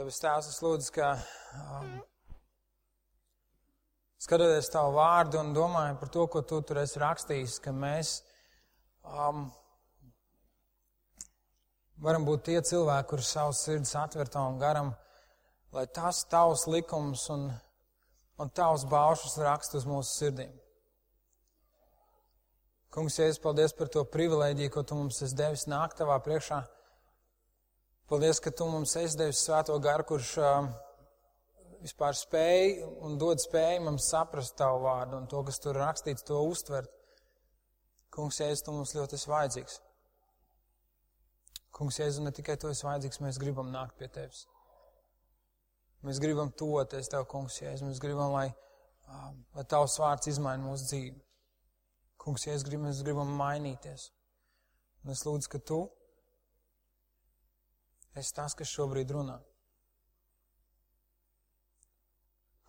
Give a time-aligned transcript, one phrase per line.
[0.00, 1.06] Debes Tēvs, es lūdzu, ka
[1.60, 1.88] um,
[4.24, 8.14] skatoties Tavu vārdu un domāju par to, ko Tu tur esi rakstījis, ka mēs
[9.04, 9.42] um,
[12.00, 14.94] varam būt tie cilvēki, kurus savus sirds atver Tavam garam,
[15.76, 17.50] lai tas Tavs likums un,
[18.40, 20.56] un Tavs baušas rakst uz mūsu sirdīm.
[22.88, 26.64] Kungs, Jēzus, paldies par to privilēģiju, ko Tu mums esi devis nākt Tavā priekšā.
[28.10, 30.64] Paldies, ka Tu mums esi devis svēto garu, kurš uh,
[31.78, 36.40] vispār spēj un dod spēju mums saprast Tavu vārdu un to, kas tur rakstīts, to
[36.42, 36.90] uztvert.
[38.10, 39.76] Kungs, Jēzus, Tu mums ļoti esi vajadzīgs.
[41.78, 44.42] Kungs, Jēzus, ne tikai Tu esi vajadzīgs, mēs gribam nākt pie Tevis.
[46.02, 47.86] Mēs gribam toties Tev, Kungs, Jēzus.
[47.86, 48.48] Mēs gribam, lai,
[49.54, 51.14] lai Tavs vārds izmaina mūsu dzīvi.
[52.18, 54.10] Kungs, Jēzus, grib, mēs gribam mainīties.
[55.04, 55.84] Un es lūdzu, ka Tu
[58.18, 59.38] esi tas, kas šobrīd runā.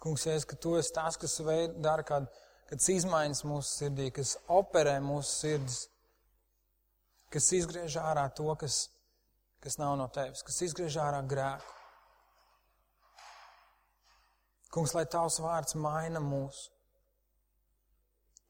[0.02, 1.38] Kungs, es, ka tu esi tas, kas
[1.78, 2.30] dara kādu,
[2.70, 5.84] kādas izmaiņas mūsu sirdī, kas operē mūsu sirdis,
[7.34, 8.88] kas izgriež ārā to, kas,
[9.62, 11.78] kas nav no tevis, kas izgriež ārā grēku.
[14.72, 16.70] Kungs, lai tavs vārds maina mūsu.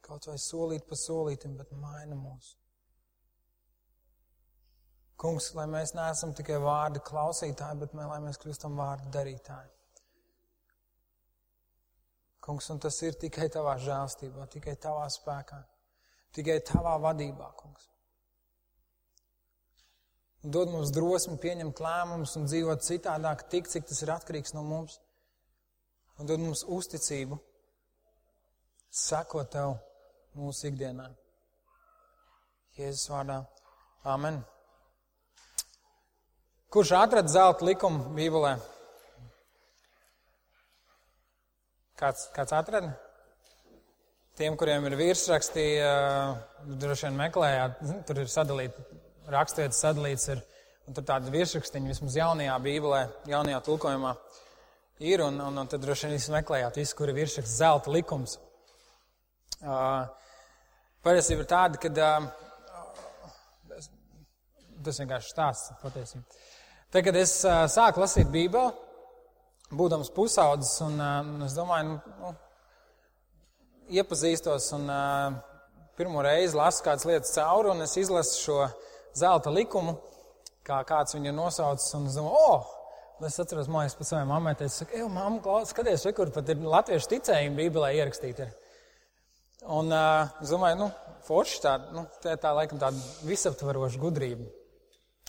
[0.06, 2.61] Kaut vai solīt pa solītim, bet maina mūsu.
[5.22, 9.70] Kungs, lai mēs neesam tikai vārdu klausītāji, bet lai mēs kļūstam vārdu darītāji.
[12.42, 15.60] Kungs, un tas ir tikai tavā žēlstībā, tikai tavā spēkā,
[16.34, 17.86] tikai tavā vadībā, kungs.
[20.42, 24.64] Un dod mums drosmi pieņemt lēmumus un dzīvot citādāk, tik cik tas ir atkarīgs no
[24.66, 24.98] mums.
[26.18, 27.38] Un dod mums uzticību,
[28.90, 29.76] sekot tev
[30.38, 31.12] mūsu ikdienā.
[32.80, 33.38] Jēzus vārdā.
[34.10, 34.42] Amen.
[36.72, 38.54] Kurš atrada zelta likumu Bībelē?
[42.00, 42.94] Kāds, kāds atrada?
[44.40, 45.66] Tiem, kuriem ir virsrakstī,
[46.80, 48.86] droši vien meklējāt, tur ir sadalīti,
[49.36, 50.40] rakstvietas sadalīts, ir,
[50.88, 53.02] un tur tāda virsrakstiņa vismaz jaunajā Bībelē,
[53.34, 54.14] jaunajā tulkojumā
[55.04, 58.38] ir, un, un, un tad droši vien jūs meklējāt visu, kur ir virsraksts zelta likums.
[59.60, 60.08] Uh,
[61.04, 62.32] Patiesība ir tāda, ka uh,
[64.88, 66.24] tas vienkārši stāsts patiesībā.
[66.92, 68.74] Tad, kad es uh, sāku lasīt Bībeli,
[69.80, 72.32] būdams pusaudzis, un uh, es domāju, nu, nu,
[73.96, 75.38] iepazīstos un uh,
[75.96, 78.60] pirmo reizi lasu kādas lietas cauri, un es izlasu šo
[79.16, 79.96] zelta likumu,
[80.68, 82.78] kā kāds viņu nosaucis, un es domāju, oh!
[83.22, 87.12] Es atceros, mājas pēc saviem mammai, teicu, ej, mamma, skaties, re, kur pat ir latviešu
[87.12, 88.48] ticējumi Bībelē ierakstīti.
[89.78, 90.88] Un uh, es domāju, nu,
[91.28, 94.50] forši tā, nu, tā, tā laikam tāda visaptvaroša gudrība.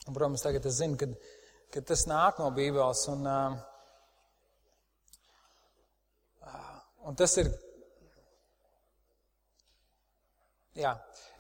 [0.09, 1.07] Un, protams, tagad es zinu, ka
[1.73, 3.03] ka tas nāk no Bībeles.
[3.13, 3.57] Un, uh,
[7.09, 7.49] un tas ir.
[10.79, 10.93] Jā.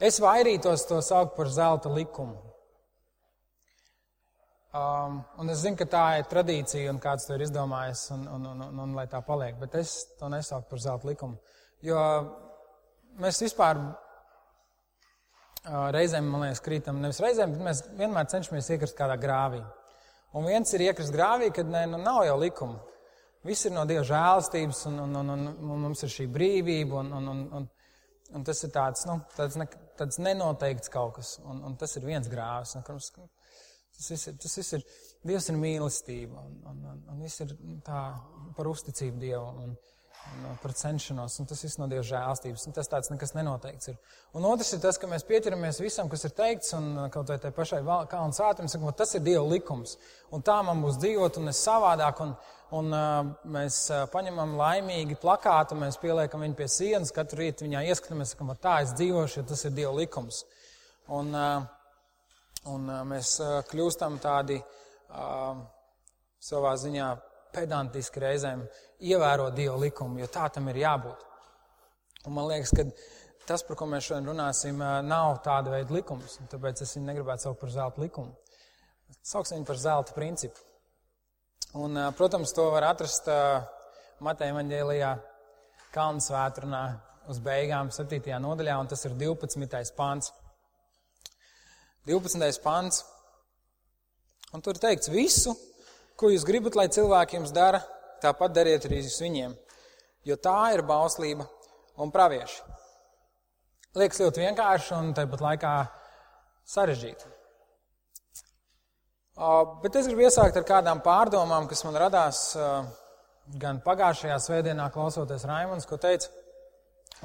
[0.02, 2.40] Es vairītos to saukt par zelta likumu.
[4.72, 8.46] Um, un es zinu, ka tā ir tradīcija un kāds to ir izdomājis, un, un,
[8.54, 11.36] un, un, un lai tā paliek, bet es to nesaucu par zelta likumu.
[11.84, 12.00] Jo
[13.20, 13.92] mēs vispār uh,
[15.92, 19.60] reizēm, man liekas, krītam, nevis reizēm, bet mēs vienmēr cenšamies iekrist kādā grāvī.
[20.38, 22.80] Un viens ir iekrist grāvī, kad ne, nu, nav jau likuma.
[23.44, 27.10] Viss ir no Dieva žēlstības, un, un, un, un, un mums ir šī brīvība, un,
[27.18, 27.66] un, un, un,
[28.38, 29.66] un tas ir tāds, nu, tāds, ne,
[29.98, 32.76] tāds nenoteikts kaut kas, un, un tas ir viens grāvis.
[32.78, 33.10] Un, tas,
[34.08, 34.86] viss ir, tas viss ir,
[35.26, 37.52] Dievs ir mīlestība, un, un, un, un viss ir
[37.86, 38.04] tā
[38.56, 39.60] par uzticību Dievam.
[39.66, 39.76] Un,
[40.32, 42.64] un par cenšanos, un tas viss no Dieva žēlstības.
[42.74, 43.98] Tas tāds nekas nenoteikts ir.
[44.36, 47.52] Un otrs ir tas, ka mēs pieturamies visam, kas ir teikts, un kaut vai tai
[47.54, 49.96] pašai kalnu sātam, sakam, tas ir Dieva likums.
[50.32, 52.32] Un tā man būs dzīvot, un es savādāk, un,
[52.78, 57.84] un uh, mēs uh, paņemam laimīgi plakātu, mēs pieliekam viņu pie sienas, katru rītu viņā
[57.92, 60.44] ieskatāmies, sakam, tā es dzīvošu, jo tas ir Dieva likums.
[61.12, 61.66] Un, uh,
[62.72, 65.60] un uh, mēs uh, kļūstam tādi uh,
[66.42, 67.10] savā ziņā
[67.54, 68.64] pedantiski reizēm
[69.02, 71.26] ievēro Dieva likumu, jo tā tam ir jābūt.
[72.26, 72.86] Un man liekas, ka
[73.48, 77.60] tas, par ko mēs šodien runāsim, nav tāda veida likums, tāpēc es viņu negribētu saukt
[77.60, 78.36] par zelta likumu.
[79.22, 80.62] Sauksim viņu par zelta principu.
[81.78, 83.28] Un, protams, to var atrast
[84.22, 85.12] Mateja evaņģēlijā
[85.92, 86.82] Kalnu svētrunā
[87.32, 88.20] uz beigām 7.
[88.42, 89.92] nodaļā, un tas ir 12.
[89.96, 90.30] pāns.
[92.08, 92.62] 12.
[92.64, 93.02] pāns.
[94.52, 95.54] Un tur teikts visu,
[96.22, 97.80] Ko jūs gribat, lai cilvēki jums dara,
[98.22, 99.56] tāpat dariet arī jūs viņiem,
[100.30, 101.48] jo tā ir bauslība
[101.98, 102.60] un pravieši.
[103.98, 105.72] Liekas ļoti vienkārši un tāpat laikā
[106.70, 107.26] sarežģīti.
[109.82, 112.44] Bet es gribu iesākt ar kādām pārdomām, kas man radās
[113.58, 116.30] gan pagājušajā svētdienā, klausoties Raimons, ko teica.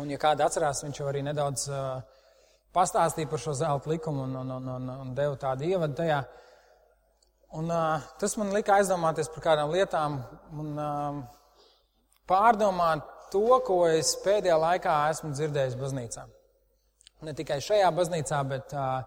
[0.01, 1.69] Un, ja kāda atcerās, viņš jau arī nedaudz
[2.73, 6.23] pastāstīja par šo zelta likumu un, un, un, un, un deva tādu ievadu tajā.
[7.55, 10.17] Un, uh, tas man lika aizdomāties par kādām lietām
[10.59, 11.21] un uh,
[12.27, 16.25] pārdomāt to, ko es pēdējā laikā esmu dzirdējis baznīcā.
[17.23, 18.99] Ne tikai šajā baznīcā, bet uh,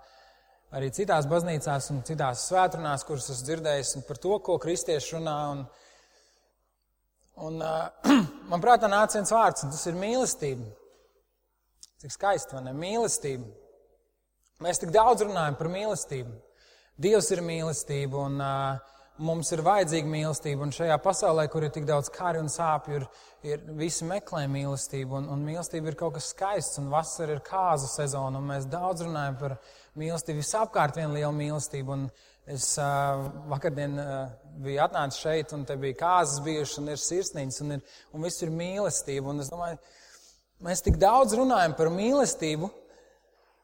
[0.72, 5.38] arī citās baznīcās un citās svētdienās, kuras esmu dzirdējis par to, ko kristieši runā.
[5.52, 5.64] Un,
[7.46, 8.20] un, uh,
[8.50, 10.72] man prātā nāca viens vārds, un tas ir mīlestība.
[12.00, 12.72] Cik skaisti, vai ne?
[12.72, 13.44] Mīlestība.
[14.64, 16.32] Mēs tik daudz runājam par mīlestību.
[17.00, 18.90] Dievs ir mīlestība, un uh,
[19.24, 20.66] mums ir vajadzīga mīlestība.
[20.66, 23.06] Un šajā pasaulē, kur ir tik daudz kari un sāpju, ir,
[23.46, 25.16] ir visi meklē mīlestību.
[25.20, 29.06] Un, un mīlestība ir kaut kas skaists, un vasara ir kāzu sezona, un mēs daudz
[29.06, 29.56] runājam par
[30.00, 30.42] mīlestību.
[30.42, 31.96] Visapkārt viena liela mīlestība.
[31.96, 32.04] Un
[32.50, 34.12] es uh, vakardien uh,
[34.60, 38.44] biju atnācis šeit, un te bija kāzas bijušas, un ir sirsniņas, un, ir, un viss
[38.44, 39.32] ir mīlestība.
[39.32, 39.80] Un es domāju,
[40.68, 42.72] mēs tik daudz runājam par mīlestību,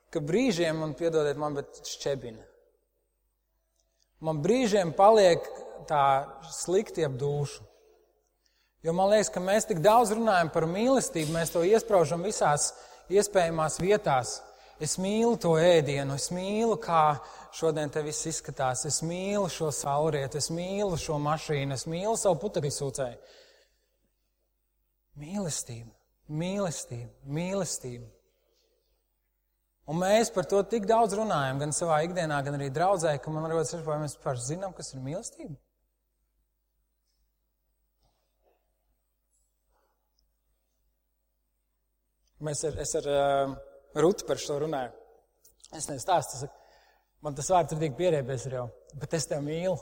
[0.09, 2.56] ka brīžiem, un piedodiet man, bet šķebina.
[4.25, 5.45] Man brīžiem paliek
[5.89, 7.65] tā slikti ap dušu.
[8.87, 12.71] Jo man liekas, ka mēs tik daudz runājam par mīlestību, mēs to iesprāžam visās
[13.11, 14.37] iespējamās vietās.
[14.81, 17.17] Es mīlu to ēdienu, es mīlu, kā
[17.57, 18.85] šodien te viss izskatās.
[18.89, 23.17] Es mīlu šo saulrietu, es mīlu šo mašīnu, es mīlu savu putekļsūcēju.
[25.17, 25.91] Mīlestība,
[26.29, 28.16] mīlestība, mīlestība.
[29.87, 33.47] Un mēs par to tik daudz runājam, gan savā ikdienā, gan arī draudzē, ka man
[33.53, 35.55] liekas, vai mēs paši zinām, kas ir mīlestība.
[42.47, 43.55] Mēs ar, es ar uh,
[43.97, 44.91] Rutu par šo runāju.
[45.79, 46.75] Es nestāstu, saku,
[47.25, 48.67] man tas vārds ir tik pierēbies jau,
[49.01, 49.79] bet es tevi mīlu.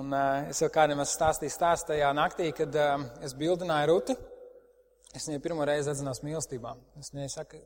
[0.00, 4.16] Un uh, es jau kādam esmu stāstījis stāstu tajā naktī, kad uh, es bildināju Rutu.
[5.16, 6.76] Es viņai pirmo reizi atzinos mīlestībā.
[7.00, 7.58] Es viņai saku,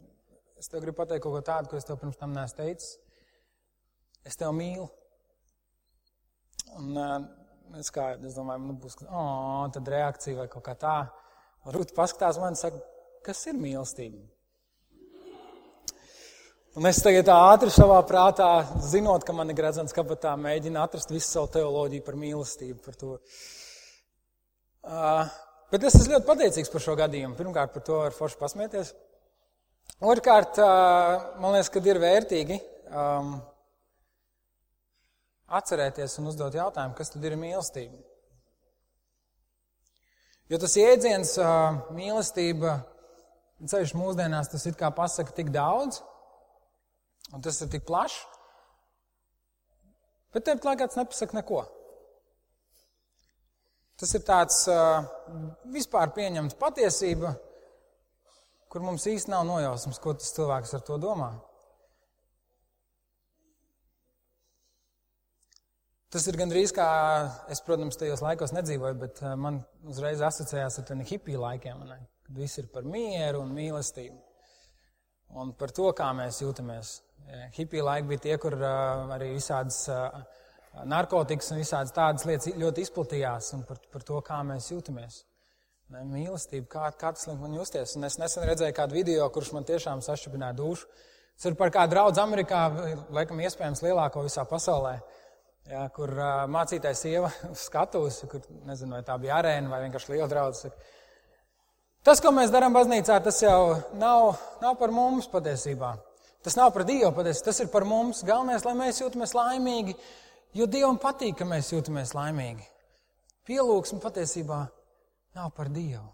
[0.61, 2.95] es tev gribu pateikt kaut ko tādu, ko es tev pirms tam neesmu teicis.
[4.25, 4.87] Es tevi mīlu.
[6.81, 7.19] Un uh,
[7.81, 10.97] es, kā, es domāju, nu būs, oh, tad reakcija vai kaut kā tā.
[11.75, 12.81] Rūta paskatās man un saka,
[13.25, 14.25] kas ir mīlestība?
[16.75, 18.49] Un es tagad ātri savā prātā,
[18.83, 22.81] zinot, ka man ir gradzens kabatā, mēģinu atrast visu savu teoloģiju par mīlestību.
[22.83, 23.19] Par to.
[24.83, 25.29] uh,
[25.75, 27.37] bet es esmu ļoti pateicīgs par šo gadījumu.
[27.39, 28.95] Pirmkārt, par to var forši pasmieties.
[30.05, 30.59] Otrkārt,
[31.43, 32.57] man liekas, ka ir vērtīgi
[32.89, 33.37] um,
[35.59, 38.01] atcerēties un uzdot jautājumu, kas tad ir mīlestība.
[40.53, 42.79] Jo tas jēdziens uh, mīlestība
[43.65, 46.03] Ceļš mūsdienās tas it kā pasaka tik daudz,
[47.33, 48.19] un tas ir tik plašs,
[50.35, 51.63] bet tepat laikā tas nepasaka neko.
[54.05, 55.07] Tas ir tāds uh,
[55.73, 57.33] vispār pieņemts patiesība,
[58.69, 61.33] kur mums īsti nav nojausmas, ko tas cilvēks ar to domā.
[66.13, 66.87] Tas ir gandrīz kā,
[67.51, 71.81] es, protams, tajos laikos nedzīvoju, bet man uzreiz asociējās ar tādiem hipiju laikiem.
[71.89, 72.05] Ne?
[72.25, 74.17] kad viss ir par mieru un mīlestību.
[75.41, 76.97] Un par to, kā mēs jūtamies.
[77.57, 79.87] Hipija laiki bija tie, kur arī visādas
[80.83, 85.23] narkotikas un visādas tādas lietas ļoti izplatījās un par, par to, kā mēs jūtamies.
[85.93, 87.93] Ne, mīlestība, kā, kā tas liek man justies.
[87.99, 90.89] Un es nesen redzēju kādu video, kurš man tiešām sašķipināja dušu.
[91.35, 92.63] Tas ir par kādu draugu Amerikā,
[93.15, 94.95] laikam iespējams lielāko visā pasaulē,
[95.71, 97.31] ja, kur uh, mācītājs sieva
[97.67, 100.75] skatuves, kur nezinu, vai tā bija arēna vai vienkārši liela draudzene.
[102.05, 103.61] Tas, ko mēs darām baznīcā, tas jau
[103.97, 105.95] nav, nav par mums patiesībā.
[106.45, 108.21] Tas nav par Dievu patiesībā, tas ir par mums.
[108.29, 109.97] Galvenais, lai mēs jūtamies laimīgi,
[110.55, 112.67] jo Dievam patīk, ka mēs jūtamies laimīgi.
[113.45, 114.61] Pielūgsme patiesībā
[115.37, 116.07] nav par Dievu.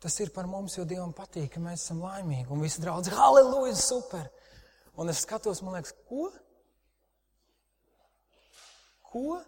[0.00, 2.48] Tas ir par mums, jo Dievam patīk, ka mēs esam laimīgi.
[2.52, 4.28] Un visi draugi, halleluja, super!
[4.96, 6.30] Un es skatos, man liekas, ko?
[9.10, 9.38] Ko?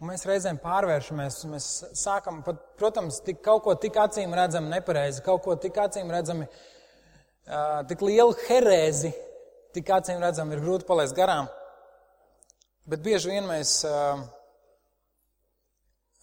[0.00, 1.64] Un mēs reizēm pārvēršamies, mēs
[2.00, 6.46] sākam, pat, protams, tik, kaut ko tik acīm redzami nepareizi, kaut ko tik acīm redzami,
[6.48, 9.12] uh, tik lielu herēzi,
[9.74, 11.48] tik acīm redzami ir grūti palaist garām.
[12.90, 14.22] Bet bieži vien mēs uh,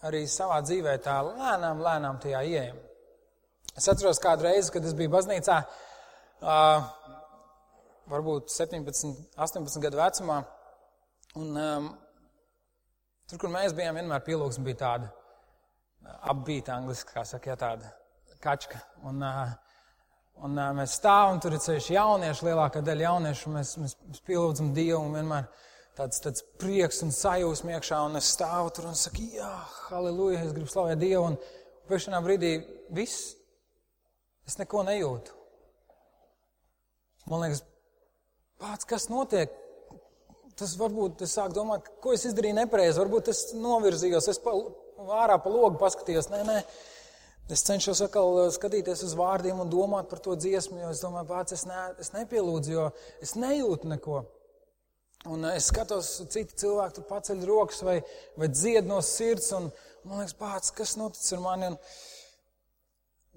[0.07, 2.81] arī savā dzīvē tā lēnām, lēnām tajā ieejam.
[3.77, 5.61] Es atceros kādu reizi, kad es biju baznīcā,
[6.41, 6.89] uh,
[8.09, 10.41] varbūt 17, 18 gadu vecumā,
[11.37, 11.89] un um,
[13.27, 15.07] Tur, kur mēs bijām, vienmēr pielūgsme bija tāda
[16.31, 17.89] apbīta, angliski, kā saka, jā, tāda
[18.39, 18.79] kačka.
[19.03, 19.19] Un,
[20.45, 23.95] Un uh, mēs stāvam tur, ir ceļš jaunieši, lielākā daļa jauniešu, mēs, mēs,
[24.27, 25.47] pielūdzam Dievu un vienmēr
[25.97, 29.49] tāds, tāds prieks un sajūsma iekšā, un es stāvu tur un saku, jā,
[29.87, 31.39] halleluja, es gribu slavēt Dievu, un
[31.89, 32.51] pēkšņā brīdī
[32.93, 33.31] viss,
[34.47, 35.33] es neko nejūtu.
[37.27, 37.63] Man liekas,
[38.61, 39.51] pats, kas notiek,
[40.57, 44.53] tas varbūt es sāku domāt, ko es izdarīju nepareizi, varbūt es novirzījos, es pa,
[45.17, 46.61] ārā pa logu paskatījos, nē, nē,
[47.47, 51.29] Es cenšos atkal uh, skatīties uz vārdiem un domāt par to dziesmu, jo es domāju,
[51.29, 52.89] pats es, ne, es nepielūdzu, jo
[53.23, 54.19] es nejūtu neko.
[55.31, 58.01] Un uh, es skatos, citi cilvēki tur paceļ rokas vai,
[58.35, 59.69] vai dzied no sirds, un
[60.03, 61.71] man liekas, pats, kas noticis ar mani.
[61.71, 61.79] Un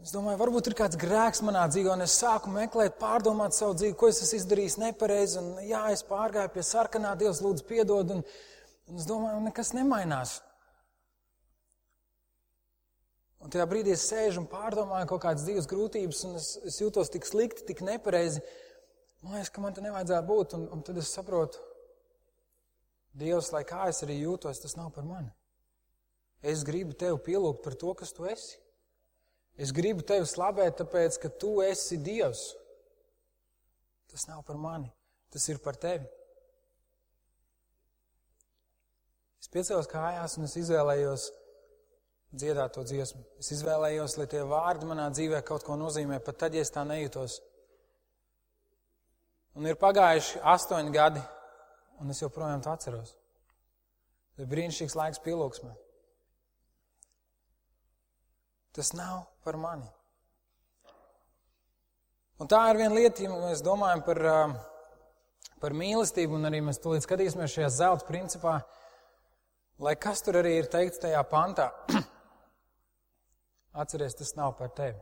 [0.03, 3.95] es domāju, varbūt ir kāds grēks manā dzīvē, un es sāku meklēt, pārdomāt savu dzīvi,
[3.95, 5.39] ko es esmu izdarījis nepareizi.
[5.39, 8.17] Un jā, es pārgāju pie sarkanā, Dievs, lūdzu, piedod.
[8.17, 8.27] Un,
[8.91, 10.41] un es domāju, nekas nemainās.
[13.41, 17.09] Un tajā brīdī es sēžu un pārdomāju kaut kādas dzīves grūtības, un es, es jūtos
[17.13, 18.43] tik slikti, tik nepareizi.
[19.25, 21.61] Man liekas, ka man te nevajadzētu būt, un, un tad es saprotu,
[23.21, 25.33] Dievs, lai kā es arī jūtos, tas nav par mani.
[26.47, 28.61] Es gribu tevi pielūgt par to, kas tu esi.
[29.61, 32.45] Es gribu tevi slavēt, tāpēc, ka tu esi Dievs.
[34.13, 34.93] Tas nav par mani,
[35.35, 36.07] tas ir par tevi.
[39.41, 41.27] Es piecēlos kājās un es izvēlējos
[42.33, 43.23] dziedāt to dziesmu.
[43.43, 46.85] Es izvēlējos, lai tie vārdi manā dzīvē kaut ko nozīmē, pat tad, ja es tā
[46.87, 47.41] nejūtos.
[49.59, 51.23] Un ir pagājuši astoņi gadi,
[52.01, 53.17] un es joprojām to atceros.
[54.35, 55.73] Tas ir brīnišķīgs laiks pielūgsmē.
[58.79, 59.89] Tas nav par mani.
[62.41, 64.21] Un tā ir viena lieta, ja mēs domājam par,
[65.61, 68.55] par mīlestību, un arī mēs tulīt skatīsimies šajā zelta principā,
[69.83, 71.69] lai kas tur arī ir teikts tajā pantā.
[73.73, 74.99] Atceries, tas nav par tevi.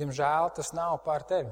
[0.00, 1.50] Diemžēl tas nav par tevi.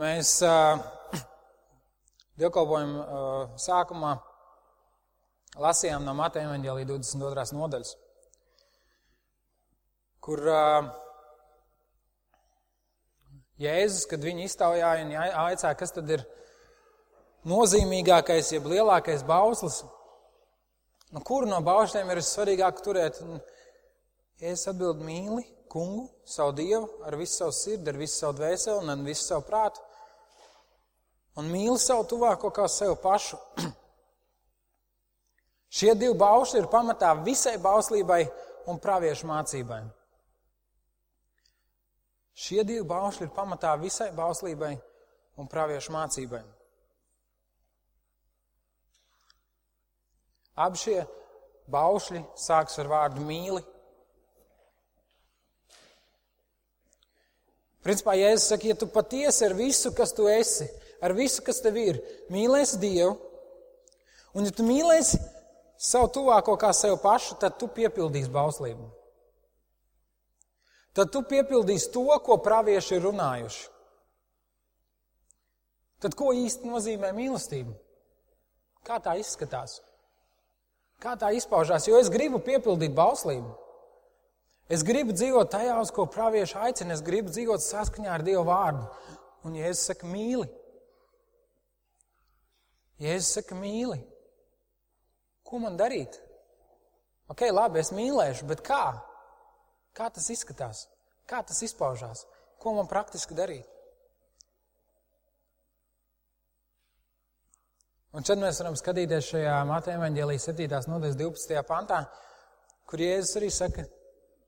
[0.00, 0.80] Mēs uh,
[2.40, 4.14] dievkalpojumu uh, sākumā
[5.60, 7.44] lasījām no Mateja evaņģēlī 22.
[7.56, 7.92] nodaļas,
[10.24, 10.90] kur uh,
[13.60, 16.24] Jēzus, kad viņi iztaujāja un aicāja, kas tad ir
[17.46, 19.82] nozīmīgākais, jeb lielākais bauslis,
[21.14, 23.20] nu, kuru no baušļiem ir svarīgāk turēt?
[24.42, 28.82] Ja es atbildu mīli kungu, savu dievu, ar visu savu sirdi, ar visu savu dvēseli
[28.82, 29.82] un ar visu savu prātu,
[31.40, 33.38] un mīli savu tuvāko kā sev pašu.
[35.76, 38.22] Šie divi baušļi ir pamatā visai bauslībai
[38.70, 39.82] un praviešu mācībai.
[42.36, 44.74] Šie divi baušļi ir pamatā visai bauslībai
[45.40, 46.42] un praviešu mācībai.
[50.56, 51.00] Abi šie
[51.72, 53.60] baušļi sāks ar vārdu mīli.
[57.86, 60.66] Principā, Jēzus saka, ja tu patiesi ar visu, kas tu esi,
[61.04, 62.00] ar visu, kas tev ir,
[62.34, 63.12] mīlēsi Dievu,
[64.34, 65.20] un ja tu mīlēsi
[65.78, 68.88] savu tuvāko kā sev pašu, tad tu piepildīsi bauslību.
[70.96, 73.64] Tad tu piepildīsi to, ko pravieši ir runājuši.
[76.00, 77.76] Tad ko īsti nozīmē mīlestība?
[78.86, 79.78] Kā tā izskatās?
[81.02, 81.86] Kā tā izpaužās?
[81.88, 83.52] Jo es gribu piepildīt bauslību.
[84.72, 86.96] Es gribu dzīvot tajā, uz ko pravieši aicina.
[86.96, 88.86] Es gribu dzīvot saskaņā ar Dieva vārdu.
[89.46, 90.48] Un Jēzus saka, mīli.
[93.02, 94.00] Jēzus saka, mīli.
[95.46, 96.16] Ko man darīt?
[97.30, 98.96] Ok, labi, es mīlēšu, bet kā?
[99.94, 100.86] Kā tas izskatās?
[101.30, 102.24] Kā tas izpaužās?
[102.62, 103.75] Ko man praktiski darīt?
[108.16, 110.76] Un šeit mēs varam skatīties šajā Mateja evaņģēlijas 7.
[110.88, 111.58] nodaļas 12.
[111.68, 111.98] pantā,
[112.88, 113.82] kur Jēzus arī saka,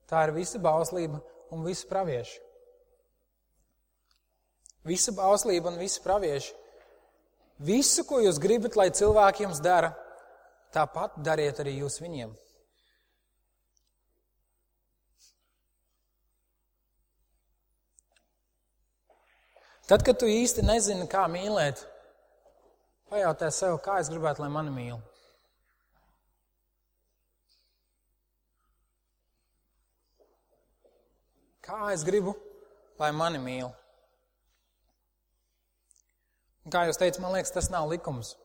[0.09, 1.19] tā ir visa bauslība
[1.53, 2.39] un visi pravieši.
[4.89, 6.55] Visa bauslība un visi pravieši.
[7.61, 9.91] Visu, ko jūs gribat, lai cilvēki jums dara,
[10.73, 12.33] tāpat dariet arī jūs viņiem.
[19.85, 21.85] Tad, kad tu īsti nezini, kā mīlēt,
[23.09, 24.99] Pajautā sev, kā es gribētu, lai mani mīl.
[31.65, 32.35] Kā es gribu,
[33.01, 33.71] lai mani mīl.
[36.65, 38.35] Un kā jūs teicat, man liekas, tas nav likums.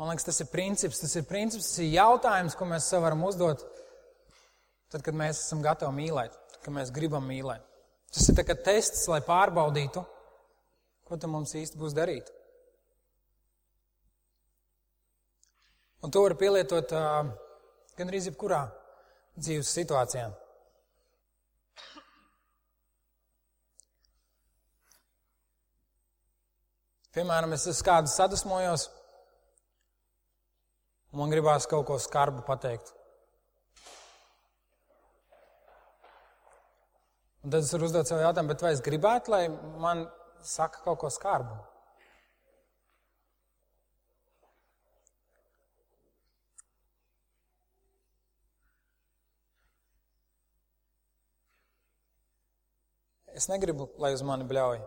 [0.00, 3.20] Man liekas, tas ir princips, tas ir princips, tas ir jautājums, ko mēs sev varam
[3.28, 3.66] uzdot,
[4.88, 7.66] tad, kad mēs esam gatavi mīlēt, kad mēs gribam mīlēt.
[8.16, 10.06] Tas ir tests, lai pārbaudītu,
[11.04, 12.32] ko tam mums īsti būs darīt.
[16.00, 17.26] Un to var pielietot uh,
[17.96, 18.62] gan arī jebkurā
[19.36, 20.32] dzīves situācijām.
[27.10, 28.86] Piemēram, es esmu kādu sadusmojos,
[31.10, 32.94] un man gribās kaut ko skarbu pateikt.
[37.44, 39.42] Un tad es varu uzdot sev jautājumu, vai es gribētu, lai
[39.82, 40.06] man
[40.44, 41.69] saka kaut ko skarbu?
[53.40, 54.82] Es negribu, lai uz mani bļauj.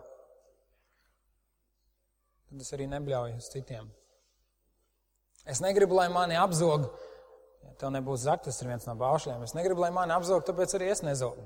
[2.52, 3.88] Tad es arī nebļauju uz citiem.
[5.50, 6.86] Es negribu, lai mani apzog.
[7.64, 9.42] Ja tev nebūs zakt, tas ir viens no baušļiem.
[9.42, 11.42] Es negribu, lai mani apzog, tāpēc arī es nezogu.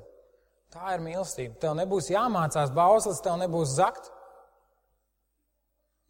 [0.75, 1.57] Tā ir mīlestība.
[1.63, 4.11] Tev nebūs jāmācās bauslis, tev nebūs zakt,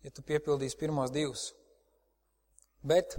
[0.02, 1.52] ja tu piepildīsi pirmos divus.
[2.83, 3.14] Bet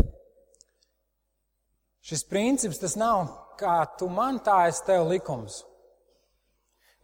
[2.04, 5.62] šis princips tas nav kā tu man tā es tev likums.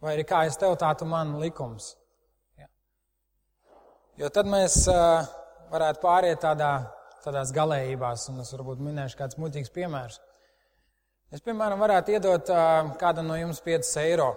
[0.02, 1.94] Vai arī kā es tev tā tu man likums.
[2.60, 2.68] Ja.
[4.20, 5.24] Jo tad mēs uh,
[5.72, 6.72] varētu pāriet tādā,
[7.24, 10.20] tādās galējībās, un es varbūt minēšu kāds muļķīgs piemērs.
[11.32, 14.28] Es, piemēram, varētu iedot uh, kādam no jums 5 eiro.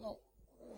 [0.00, 0.14] Nu,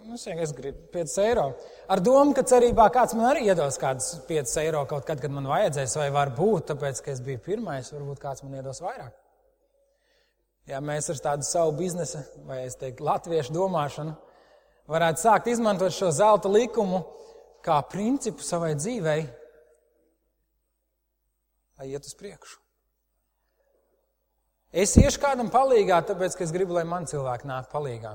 [0.08, 1.46] nu, es gribu 5 eiro.
[1.92, 5.46] Ar domu, ka cerībā kāds man arī iedos kādus 5 eiro kaut kad, kad man
[5.52, 9.19] vajadzēs, vai varbūt tāpēc, ka es biju pirmais, varbūt kāds man iedos vairāk.
[10.68, 14.14] Ja mēs ar tādu savu biznesa, vai es teiktu, latviešu domāšanu,
[14.90, 17.02] varētu sākt izmantot šo zelta likumu
[17.64, 19.22] kā principu savai dzīvei,
[21.80, 22.58] lai iet uz priekšu.
[24.70, 28.14] Es iešu kādam palīgā, tāpēc, ka es gribu, lai man cilvēki nāk palīgā.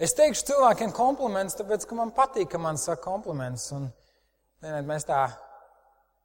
[0.00, 3.70] Es teikšu cilvēkiem komplimentus, tāpēc, ka man patīk, ka man saka komplimentus.
[3.76, 3.88] Un,
[4.64, 5.22] ne, mēs tā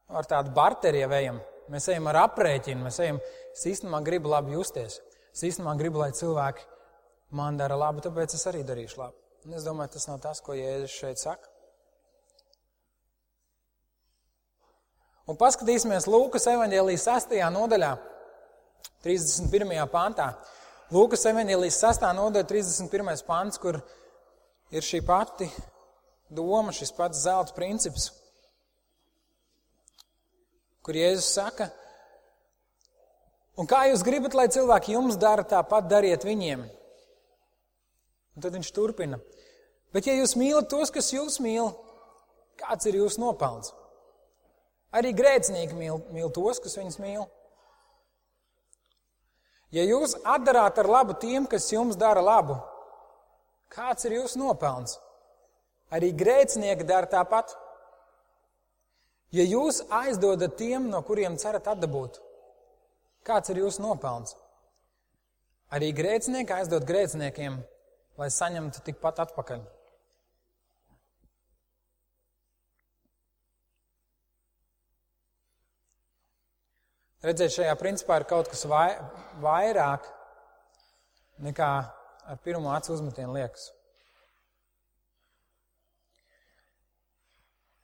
[0.08, 1.40] ar tādu barteri jau ejam.
[1.74, 3.20] Mēs ejam ar aprēķinu, mēs ejam,
[3.54, 5.00] es īstenībā gribu labi justies.
[5.34, 6.66] Es īstenībā gribu, lai cilvēki
[7.36, 9.18] man dara labu, tāpēc es arī darīšu labu.
[9.46, 11.50] Un es domāju, tas nav tas, ko Jēzus šeit saka.
[15.25, 17.34] Un paskatīsimies Lūkas evanģēlijas 6.
[17.54, 17.96] nodaļā,
[19.06, 19.74] 31.
[19.90, 20.28] pantā.
[20.94, 22.06] Lūkas evanģēlijas 6.
[22.18, 23.25] nodaļa, 31.
[23.25, 23.80] pants, kur
[24.70, 25.50] ir šī pati
[26.30, 28.12] doma, šis pats zelta princips
[30.86, 31.70] kur Jēzus saka,
[33.58, 36.66] un kā jūs gribat, lai cilvēki jums dara, tāpat dariet viņiem.
[38.36, 39.18] Un tad viņš turpina.
[39.96, 41.72] Bet, ja jūs mīlat tos, kas jūs mīl,
[42.60, 43.72] kāds ir jūsu nopelns?
[44.96, 47.26] Arī grēcinieki mīl, mīl tos, kas viņus mīl.
[49.76, 52.60] Ja jūs atdarāt ar labu tiem, kas jums dara labu,
[53.74, 55.00] kāds ir jūsu nopelns?
[55.96, 57.56] Arī grēcinieki dara tāpat.
[59.36, 62.22] Ja jūs aizdodat tiem, no kuriem cerat atdabūt,
[63.28, 64.36] kāds ir jūsu nopelns?
[65.76, 67.58] Arī grēcinieki aizdod grēciniekiem,
[68.22, 69.66] lai saņemtu tikpat atpakaļ.
[77.26, 78.92] Redzēt, šajā principā ir kaut kas vai,
[79.42, 80.06] vairāk
[81.44, 81.72] nekā
[82.30, 83.72] ar pirmo acu uzmetienu liekas.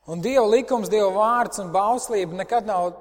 [0.10, 2.96] Un Dieva likums, Dieva vārds un bauslība nekad nav,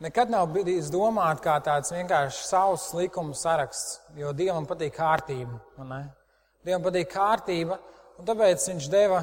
[0.00, 5.60] nekad nav bijis domāt kā tāds vienkārši savs likums saraksts, jo Dievam patīk kārtība.
[6.64, 7.76] Dievam patīk kārtība,
[8.16, 9.20] un tāpēc viņš deva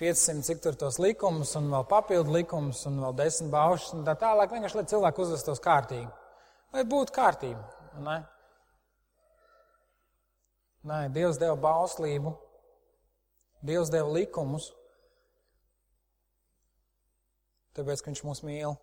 [0.00, 4.16] 500 cik tur tos likumus, un vēl papildu likumus, un vēl desmit baušas, un tā
[4.16, 6.08] tālāk, vienkārši lai cilvēki uzvestos kārtīgi.
[6.72, 7.60] Lai būtu kārtība.
[10.88, 12.32] Nē, Dievs deva bauslību,
[13.60, 14.70] Dievs deva likumus,
[17.76, 18.76] tāpēc, ka Viņš mūs mīl.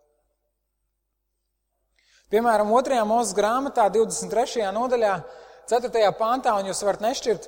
[2.27, 2.99] Piemēram, 2.
[3.07, 4.65] mūzes grāmatā, 23.
[4.75, 5.13] nodaļā,
[5.71, 6.09] 4.
[6.19, 7.47] pantā, un jūs varat nešķirt,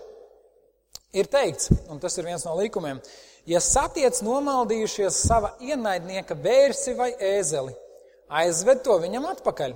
[1.20, 3.02] ir teikts, un tas ir viens no likumiem,
[3.50, 7.76] ja satiec nomaldījušies sava ienaidnieka vērsi vai ēzeli,
[8.42, 9.76] aizved to viņam atpakaļ.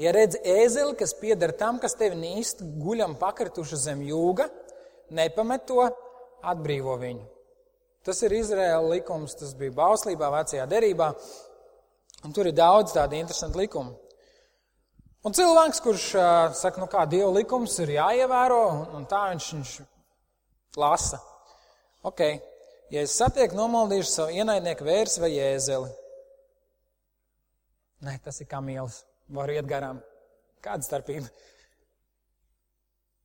[0.00, 4.48] Ja redz ēzeli, kas pieder tam, kas tevi nīst, guļam pakrituši zem jūga,
[5.14, 5.84] nepamet to,
[6.52, 7.24] atbrīvo viņu.
[8.04, 11.08] Tas ir Izraēla likums, tas bija bauslībā, vecajā derībā,
[12.24, 13.94] un tur ir daudz tādu interesantu likumu.
[15.24, 16.06] Un cilvēks, kurš
[16.60, 18.64] saka, nu kā Dieva likums ir jāievēro,
[18.98, 19.72] un tā viņš, viņš
[20.76, 21.20] lasa.
[22.04, 22.20] Ok,
[22.92, 25.88] ja es satieku nomaldīšu savu ienaidnieku vērsi vai jēzeli,
[28.04, 29.00] nē, tas ir kā mīlis,
[29.32, 30.02] var iet garām.
[30.64, 31.32] Kāda starpība?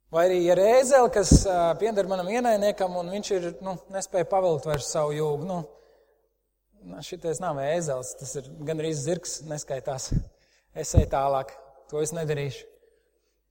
[0.10, 1.32] Vai arī ir ēzeli, kas
[1.78, 5.46] pieder manam ienaidniekam, un viņš ir, nu, nespēja pavilkt vairs savu jūgu.
[5.46, 5.60] Nu,
[7.06, 10.10] šitais nav ēzels, tas ir gan arī zirgs, neskaitās.
[10.74, 11.54] Es eju tālāk,
[11.92, 12.66] to es nedarīšu.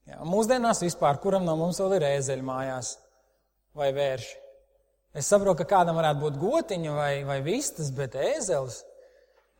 [0.08, 2.94] Jā, mūsdienās vispār, kuram no mums vēl ir ēzeļi mājās
[3.76, 4.36] vai vērši?
[5.18, 8.82] Es saprotu, ka kādam varētu būt gotiņa vai, vai vistas, bet ēzelis.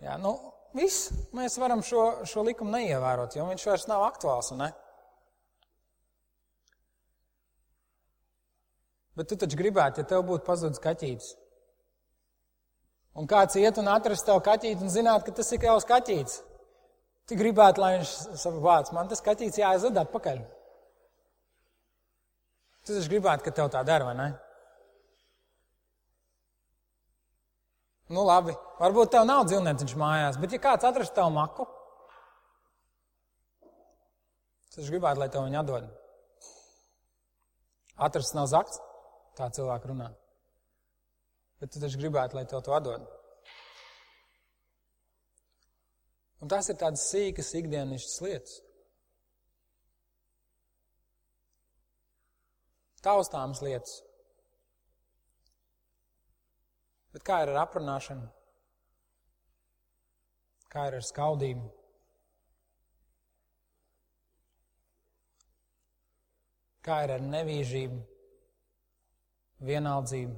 [0.02, 0.34] Jā, nu,
[0.76, 4.50] viss, mēs varam šo, šo likumu neievērot, jo viņš vairs nav aktuāls.
[4.58, 4.70] Ne?
[9.18, 11.32] Bet tu taču gribētu, ja tev būtu pazudis kaķītis.
[13.18, 16.36] Un kāds iet un atrast tev kaķīti un zināt, ka tas ir jau kaķītis.
[17.28, 20.38] Tu gribētu, lai viņš saka, vārds, man tas kaķītis jāizdod atpakaļ.
[22.86, 24.28] Tu taču gribētu, ka tev tā dara, vai ne?
[28.08, 31.66] Nu, labi, varbūt tev nav dzīvnieciņš mājās, bet ja kāds atrast tev maku,
[34.70, 35.90] tad es gribētu, lai tev viņu atdod.
[38.08, 38.78] Atrast nav zakts,
[39.38, 40.08] tā cilvēka runā
[41.60, 43.06] bet tu taču gribētu, lai tev to atdod.
[46.38, 48.58] Un tas ir tādas sīkas ikdienišķas lietas.
[53.02, 53.96] Taustāmas lietas.
[57.14, 58.28] Bet kā ir ar aprunāšanu?
[60.70, 61.66] Kā ir ar skaudību?
[66.84, 67.98] Kā ir ar nevīžību,
[69.64, 70.36] vienaldzību?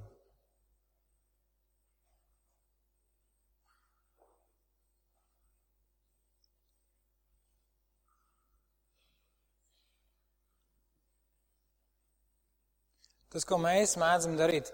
[13.31, 14.73] Tas, ko mēs mēdzam darīt,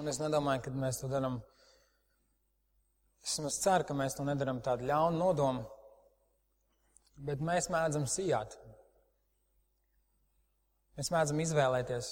[0.00, 1.36] un es nedomāju, ka mēs to darām,
[3.22, 5.62] es ceru, ka mēs to nedaram tādu ļaunu nodomu,
[7.22, 8.56] bet mēs mēdzam sijāt.
[10.98, 12.10] Mēs mēdzam izvēlēties,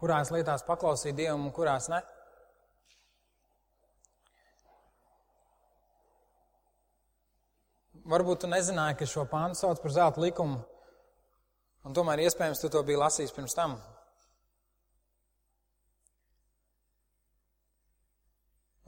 [0.00, 2.00] kurās lietās paklausīt Dievam un kurās ne.
[8.10, 10.62] Varbūt tu nezināji, ka šo pāntu sauc par zelta likumu.
[11.86, 13.76] Un tomēr iespējams tu to biji lasījis pirms tam.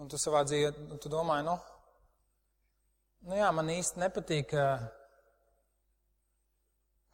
[0.03, 1.55] Un tu savā dzīvē, tu domāji, nu,
[3.29, 4.65] nu jā, man īsti nepatīk, ka,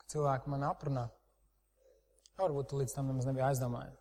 [0.08, 1.04] cilvēki man aprunā.
[2.38, 3.98] Varbūt līdz tam nemaz nebija aizdomājies.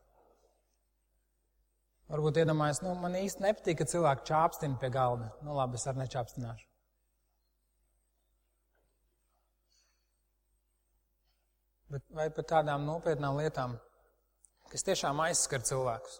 [2.08, 5.34] Varbūt iedomājies, nu, man īsti nepatīk, ka cilvēki čāpstina pie galda.
[5.44, 6.68] Nu, labi, es arī nečāpstināšu.
[11.92, 13.78] bet vai par tādām nopietnām lietām,
[14.72, 16.20] kas tiešām aizskar cilvēkus.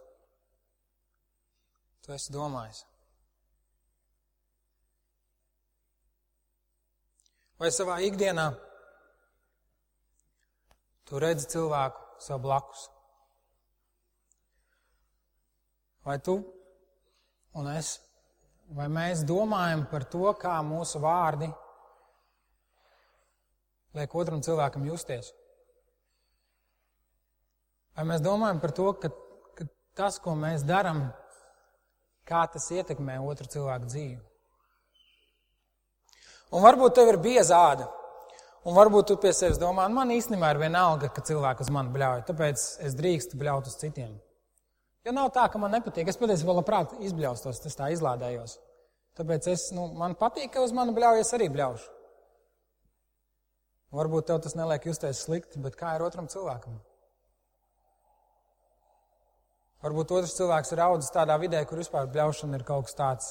[2.06, 2.86] Tu esi domājis.
[7.60, 8.52] Vai savā ikdienā
[11.10, 12.88] tu redzi cilvēku sev blakus?
[16.08, 16.38] Vai tu
[17.58, 17.98] un es,
[18.78, 21.50] vai mēs domājam par to, kā mūsu vārdi
[23.98, 25.34] liek otram cilvēkam justies?
[27.98, 29.10] Vai mēs domājam par to, ka,
[29.58, 29.66] ka
[29.98, 31.08] tas, ko mēs darām,
[32.30, 34.20] kā tas ietekmē otru cilvēku dzīvi?
[36.54, 37.90] Un varbūt tev ir bieza āda,
[38.68, 42.24] un varbūt tu pie sevis domā, man īstenībā ir vienalga, ka cilvēki uz mani bļauj,
[42.28, 44.18] tāpēc es drīkstu bļaut uz citiem.
[45.08, 46.10] Jo nav tā, ka man nepatīk.
[46.12, 48.58] Es patiesībā labprāt izbļaustos, tas tā izlādējos.
[49.16, 51.94] Tāpēc es, nu, man patīk, ka uz mani bļauj, es arī bļaušu.
[53.96, 56.76] Varbūt tev tas neliek justies slikti, bet kā ir otram cilvēkam?
[59.86, 63.30] Varbūt otrs cilvēks ir audzis tādā vidē, kur vispār bļaušana ir kaut kas tāds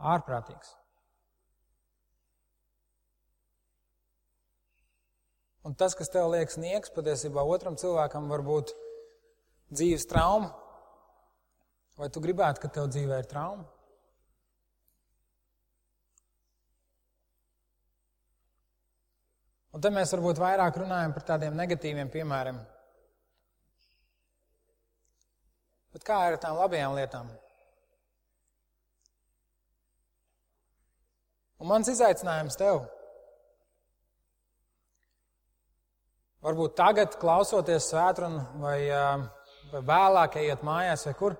[0.00, 0.72] ārprātīgs.
[5.62, 8.72] Un tas, kas tev liekas nieks, patiesībā otram cilvēkam var būt
[9.70, 10.50] dzīves trauma.
[11.98, 13.68] Vai tu gribētu, ka tev dzīvē ir trauma?
[19.72, 22.58] Un te mēs varbūt vairāk runājam par tādiem negatīviem piemēriem.
[25.92, 27.30] Bet kā ir ar tām labajām lietām?
[31.62, 32.82] Un mans izaicinājums tev.
[36.42, 38.78] Varbūt tagad, klausoties svētdienu, vai,
[39.70, 41.36] vai vēlāk, ejot mājās, vai kur,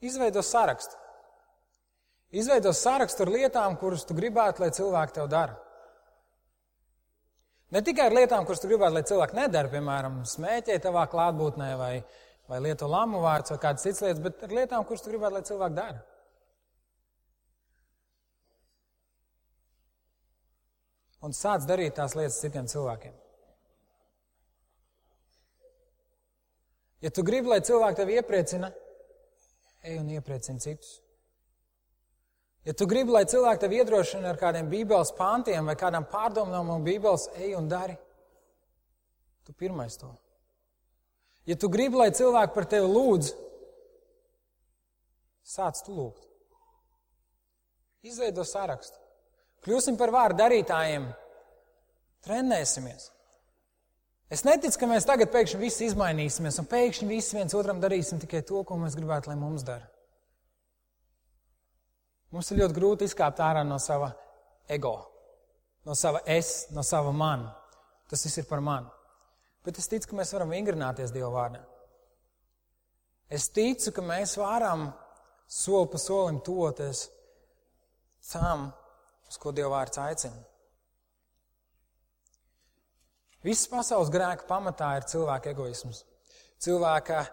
[0.00, 0.96] izveido sarakstu.
[2.32, 5.58] Izveido sarakstu ar lietām, kuras tu gribētu, lai cilvēki tev dara.
[7.72, 11.92] Ne tikai ar lietām, kuras tu gribētu, lai cilvēki nedara, piemēram, smēķē tavā klātbūtnē vai,
[12.48, 15.44] vai lieto lamu vārds vai kādas citas lietas, bet ar lietām, kuras tu gribētu, lai
[15.48, 16.00] cilvēki dara.
[21.22, 23.21] Un sāc darīt tās lietas citiem cilvēkiem.
[27.02, 28.68] Ja tu gribi, lai cilvēki tevi iepriecina,
[29.82, 31.00] ej un iepriecini citus.
[32.62, 36.78] Ja tu gribi, lai cilvēki tevi iedrošina ar kādiem bībeles pāntiem vai kādām pārdomām no
[36.84, 37.96] bībeles, ej un dari.
[39.42, 40.12] Tu pirmais to.
[41.50, 43.32] Ja tu gribi, lai cilvēki par tevi lūdz,
[45.42, 46.28] sāc tu lūgt.
[48.06, 48.98] Izveido sarakstu.
[49.62, 51.08] Kļūsim par vārdu darītājiem,
[52.26, 53.10] trenēsimies.
[54.32, 58.40] Es neticu, ka mēs tagad pēkšņi visi izmainīsimies un pēkšņi visi viens otram darīsim tikai
[58.48, 59.84] to, ko mēs gribētu, lai mums dara.
[62.32, 64.08] Mums ir ļoti grūti izkāpt ārā no sava
[64.72, 64.94] ego,
[65.84, 67.44] no sava es, no sava man.
[68.08, 68.88] Tas viss ir par mani.
[69.64, 71.60] Bet es ticu, ka mēs varam vingrināties Dieva vārdā.
[73.32, 74.88] Es ticu, ka mēs varam
[75.48, 77.06] soli pa solim toties
[78.32, 78.70] tam,
[79.28, 80.40] uz ko Dieva vārds aicina.
[83.42, 86.04] Visas pasaules grēka pamatā ir cilvēka egoisms.
[86.62, 87.24] Cilvēka,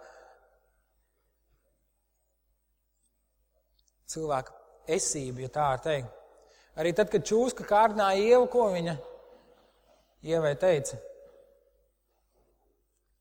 [4.10, 4.56] cilvēka
[4.90, 6.16] esība, ja tā var teikt.
[6.80, 8.96] Arī tad, kad čūska kārdināja ievu, ko viņa
[10.32, 10.98] ievai teica,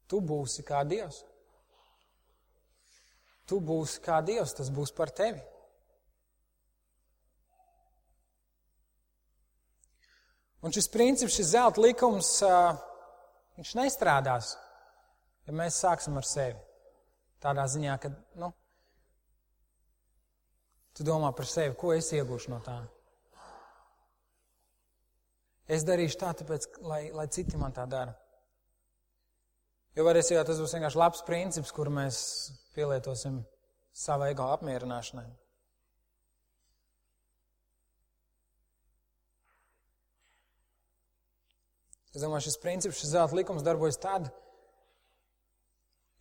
[0.08, 1.24] tu būsi kā Dievs.
[3.48, 5.40] Tu būsi kā Dievs, tas būs par tevi.
[10.62, 12.30] Un šis princips, šis zelta likums,
[13.58, 14.56] viņš nestrādās,
[15.46, 16.58] ja mēs sāksim ar sevi.
[17.38, 18.50] Tādā ziņā, ka, nu,
[20.98, 22.80] Tu domā par sevi, ko es iegūšu no tā.
[25.70, 28.16] Es darīšu tā, tāpēc, lai, lai citi man tā dara.
[29.94, 32.18] Jo varēs jau tas būs vienkārši labs princips, kuru mēs
[32.74, 33.38] pielietosim
[33.94, 35.28] savā ego apmierināšanai.
[42.14, 44.30] Es domāju, šis princips, šis zelta likums darbojas tad,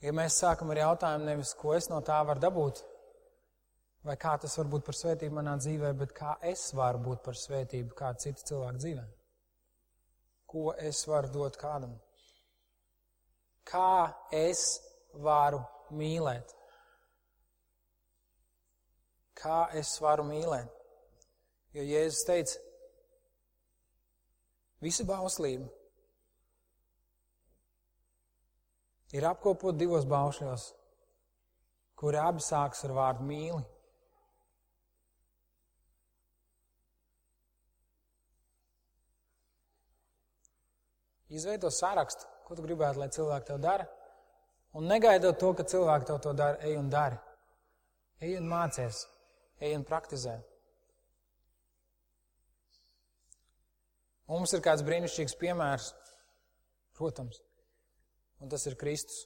[0.03, 2.81] ja mēs sākam ar jautājumu nevis, ko es no tā varu dabūt,
[4.07, 7.39] vai kā tas var būt par svētību manā dzīvē, bet kā es varu būt par
[7.39, 9.05] svētību kāda cita cilvēka dzīvē.
[10.47, 11.95] Ko es varu dot kādam?
[13.67, 14.79] Kā es
[15.11, 16.53] varu mīlēt?
[19.37, 20.71] Kā es varu mīlēt?
[21.75, 22.61] Jo Jēzus teica,
[24.81, 25.67] visa bauslība
[29.15, 30.67] ir apkopot divos baušļos,
[31.97, 33.63] kuri abi sāks ar vārdu mīli.
[41.37, 43.87] Izveido sarakstu, ko tu gribētu, lai cilvēki tev dara.
[44.79, 47.17] Un negaidot to, ka cilvēki tev to dara, ej un dari.
[48.23, 49.01] Ej un mācies,
[49.59, 50.37] ej un praktizē.
[54.27, 55.91] Mums ir kāds brīnišķīgs piemērs,
[56.97, 57.39] protams,
[58.41, 59.25] un tas ir Kristus.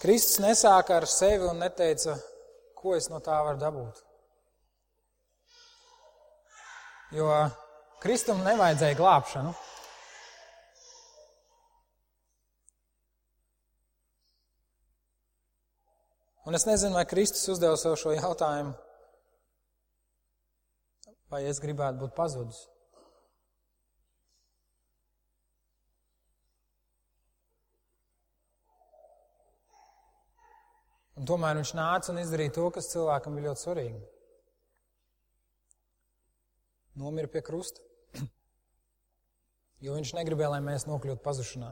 [0.00, 2.14] Kristus nesāka ar sevi un neteica,
[2.78, 4.06] ko es no tā varu dabūt.
[7.14, 7.26] jo
[8.00, 9.52] Kristum nevajadzēja glābšanu.
[16.48, 18.72] Un es nezinu, vai Kristus uzdeva sev šo jautājumu,
[21.30, 22.64] vai es gribētu būt pazudis.
[31.20, 34.00] Un tomēr viņš nāca un izdarīja to, kas cilvēkam bija ļoti svarīgi
[37.00, 37.80] nomira pie krusta,
[39.84, 41.70] jo viņš negribēja, lai mēs nokļūtu pazušanā.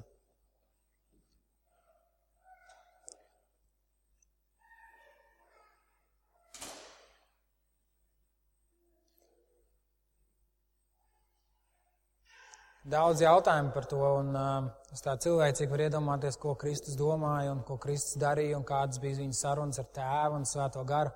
[12.88, 17.60] Daudz jautājumu par to, un uh, es tā cilvēcīgi varu iedomāties, ko Kristus domāja un
[17.68, 21.12] ko Kristus darīja, un kādas bija viņa sarunas ar tēvu un svēto garu.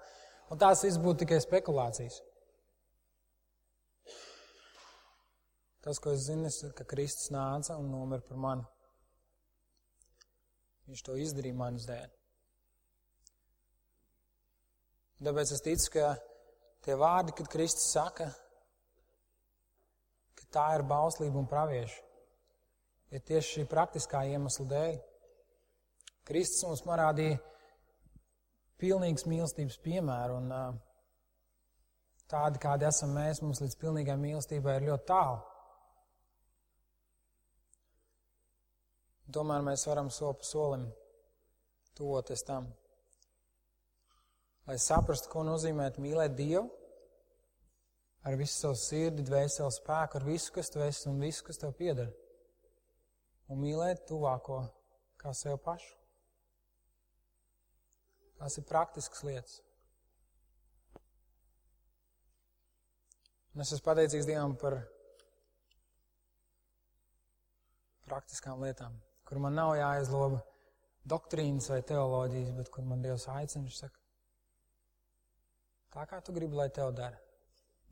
[0.53, 2.19] Un tās viss būtu tikai spekulācijas.
[5.83, 8.69] Tas, ko es zinu, ir, ka Kristus nāca un nomira par mani.
[10.93, 12.07] Viņš to izdarīja manas dēļ.
[15.25, 16.15] Tāpēc es ticu, ka
[16.85, 18.42] tie vārdi, kad Kristus saka, ka
[20.53, 21.99] tā ir bauslība un pravieši,
[23.17, 24.97] ir tieši šī praktiskā iemesla dēļ.
[26.29, 27.41] Kristus mums parādīja
[28.83, 30.79] pilnīgas mīlestības piemēru, un
[32.31, 35.41] tādi, kādi esam mēs, mums līdz pilnīgai mīlestībai ir ļoti tālu.
[39.33, 40.87] Tomēr mēs varam soli pa solim
[41.97, 42.69] tuvoties tam.
[44.69, 46.69] Lai saprastu, ko nozīmē mīlēt Dievu
[48.23, 51.75] ar visu savu sirdi, dvēseli, spēku, ar visu, kas tu esi un visu, kas tev
[51.79, 52.13] pieder.
[53.51, 54.63] Un mīlēt tuvāko
[55.21, 55.97] kā sev pašu.
[58.39, 59.61] Tās ir praktiskas lietas.
[63.53, 64.79] Un es esmu pateicīgs Dievam par
[68.07, 68.95] praktiskām lietām,
[69.29, 70.41] kur man nav jāizloba
[71.09, 74.01] doktrīnas vai teoloģijas, bet kur man Dievs aicina, viņš saka,
[75.93, 77.21] tā kā tu gribi, lai tev dara,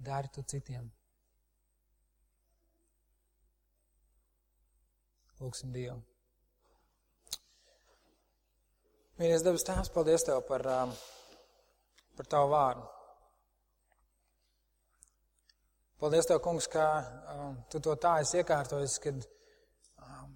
[0.00, 0.88] dari tu citiem.
[5.40, 6.00] Lūksim Dievu.
[9.20, 10.92] Mīļais debes Tēvs, paldies Tev par, um,
[12.16, 12.86] par Tavu vārdu.
[16.00, 16.86] Paldies Tev, kungs, ka
[17.34, 19.24] um, Tu to tā esi iekārtojis, kad,
[20.00, 20.34] um,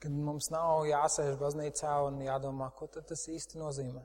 [0.00, 4.04] kad mums nav jāsēž baznīcā un jādomā, ko tad tas īsti nozīmē.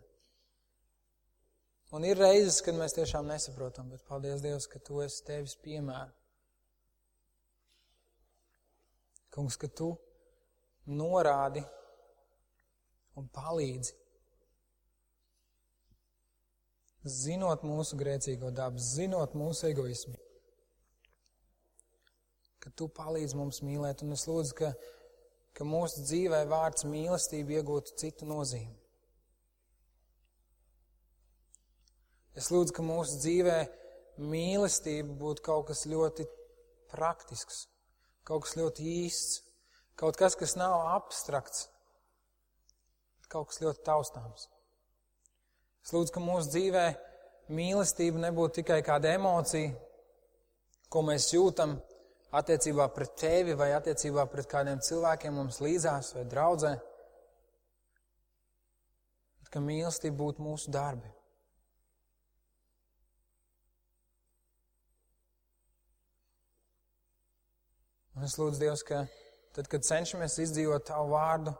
[1.92, 6.12] Un ir reizes, kad mēs tiešām nesaprotam, bet paldies Dievs, ka Tu esi Tevis piemēra.
[9.36, 9.90] Kungs, ka Tu
[10.88, 11.64] norādi
[13.20, 13.98] un palīdzi.
[17.02, 20.14] Zinot mūsu grēcīgo dabu, zinot mūsu egoismu,
[22.62, 24.70] ka tu palīdzi mums mīlēt, un es lūdzu, ka,
[25.58, 28.81] ka mūsu dzīvē vārds mīlestība iegūtu citu nozīmi.
[32.38, 33.58] Es lūdzu, ka mūsu dzīvē
[34.22, 36.26] mīlestība būtu kaut kas ļoti
[36.92, 37.66] praktisks,
[38.28, 39.42] kaut kas ļoti īsts,
[40.00, 41.68] kaut kas, kas nav abstrakts,
[43.32, 44.48] kaut kas ļoti taustāms.
[45.82, 46.86] Es lūdzu, ka mūsu dzīvē
[47.52, 49.74] mīlestība nebūtu tikai kāda emocija,
[50.92, 51.76] ko mēs jūtam
[52.36, 56.76] attiecībā pret tevi vai attiecībā pret kādiem cilvēkiem mums līdzās vai draudzē,
[59.52, 61.10] ka mīlestība būtu mūsu darbi.
[68.22, 69.00] Un es lūdzu Dievs, ka
[69.50, 71.56] tad, kad cenšamies izdzīvot tavu vārdu,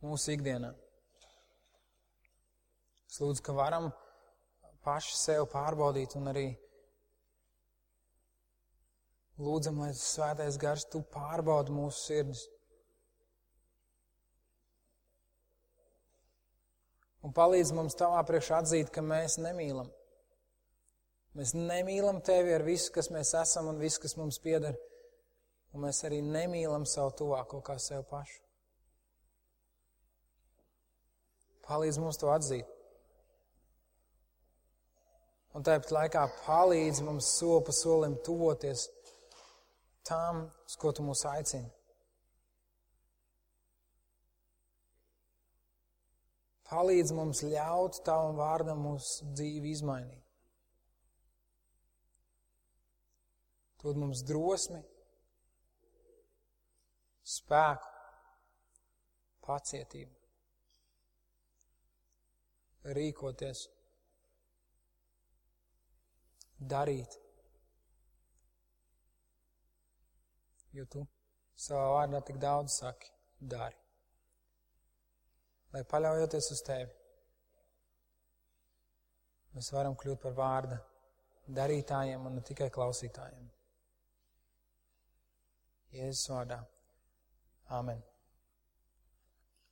[0.00, 0.70] mūsu ikdienā.
[3.10, 3.90] Es lūdzu, ka varam
[4.88, 6.46] paši sev pārbaudīt un arī
[9.36, 12.46] lūdzam, lai svētais gars tu pārbaudi mūsu sirdis.
[17.20, 19.92] Un palīdz mums tavā priekšā atzīt, ka mēs nemīlam.
[21.36, 24.76] Mēs nemīlam tevi ar visu, kas mēs esam un visu, kas mums pieder.
[25.76, 28.40] Un mēs arī nemīlam savu tuvāko kā sev pašu.
[31.66, 32.72] Palīdz mums to atzīt.
[35.56, 38.88] Un tāpat laikā palīdz mums soli pa solim tuvoties
[40.08, 41.68] tam, uz ko tu mūs aicini.
[46.70, 50.25] Palīdz mums ļaut tavam vārdam mūsu dzīvi izmainīt.
[53.86, 54.82] Dod mums drosmi,
[57.36, 57.92] spēku,
[59.46, 60.16] pacietību
[62.94, 63.66] rīkoties,
[66.60, 67.16] darīt.
[70.76, 71.06] Jo tu
[71.56, 73.76] savā vārdā tik daudz saki, dari.
[75.72, 76.92] Lai paļaujoties uz tevi,
[79.56, 80.78] mēs varam kļūt par vārda
[81.56, 83.55] darītājiem un ne tikai klausītājiem.
[85.92, 86.60] Jēzus vārdā.
[87.70, 88.02] Āmen.